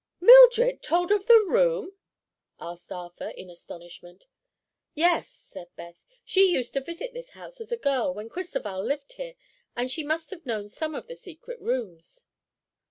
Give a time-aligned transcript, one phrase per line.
[0.19, 1.91] "Mildred told of the room!"
[2.59, 4.25] exclaimed Arthur in astonishment.
[4.95, 5.93] "Yes," said Beth,
[6.25, 9.35] "she used to visit this house as a girl, when Cristoval lived here,
[9.75, 12.25] and she must have known some of the secret rooms."